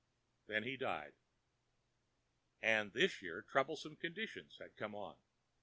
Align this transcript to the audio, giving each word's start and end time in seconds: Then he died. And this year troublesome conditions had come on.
Then 0.47 0.63
he 0.63 0.77
died. 0.77 1.13
And 2.59 2.91
this 2.91 3.21
year 3.21 3.43
troublesome 3.43 3.97
conditions 3.97 4.57
had 4.59 4.75
come 4.75 4.95
on. 4.95 5.15